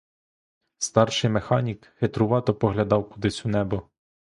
Старший 0.77 1.29
механік 1.29 1.93
хитрувато 1.99 2.53
поглядав 2.55 3.09
кудись 3.09 3.45
у 3.45 3.49
небо. 3.49 3.89